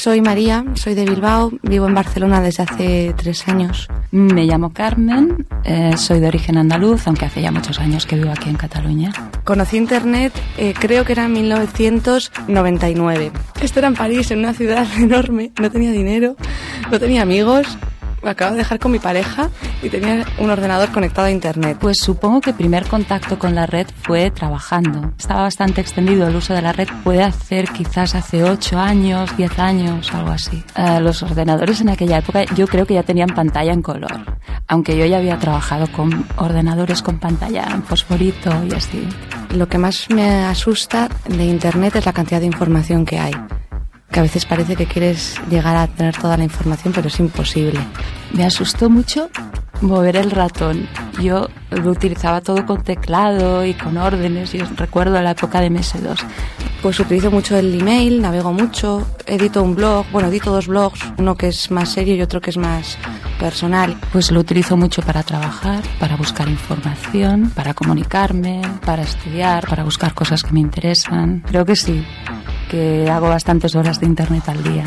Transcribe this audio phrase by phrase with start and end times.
[0.00, 3.88] Soy María, soy de Bilbao, vivo en Barcelona desde hace tres años.
[4.12, 8.30] Me llamo Carmen, eh, soy de origen andaluz, aunque hace ya muchos años que vivo
[8.30, 9.12] aquí en Cataluña.
[9.42, 13.32] Conocí Internet, eh, creo que era en 1999.
[13.60, 16.36] Esto era en París, en una ciudad enorme, no tenía dinero,
[16.92, 17.66] no tenía amigos
[18.22, 19.50] me acabo de dejar con mi pareja
[19.82, 21.78] y tenía un ordenador conectado a internet.
[21.80, 25.12] Pues supongo que el primer contacto con la red fue trabajando.
[25.18, 26.88] Estaba bastante extendido el uso de la red.
[27.04, 30.62] Puede hacer quizás hace 8 años, 10 años, algo así.
[30.76, 34.38] Eh, los ordenadores en aquella época yo creo que ya tenían pantalla en color.
[34.66, 39.08] Aunque yo ya había trabajado con ordenadores con pantalla en fosforito y así.
[39.50, 43.32] Lo que más me asusta de internet es la cantidad de información que hay
[44.18, 47.78] que a veces parece que quieres llegar a tener toda la información, pero es imposible.
[48.32, 49.30] Me asustó mucho
[49.80, 50.88] mover el ratón.
[51.22, 56.18] Yo lo utilizaba todo con teclado y con órdenes, y recuerdo la época de MS2.
[56.82, 61.36] Pues utilizo mucho el email, navego mucho, edito un blog, bueno, edito dos blogs, uno
[61.36, 62.98] que es más serio y otro que es más
[63.38, 63.96] personal.
[64.12, 70.14] Pues lo utilizo mucho para trabajar, para buscar información, para comunicarme, para estudiar, para buscar
[70.14, 71.44] cosas que me interesan.
[71.46, 72.04] Creo que sí,
[72.68, 74.84] que hago bastantes horas de internet al día.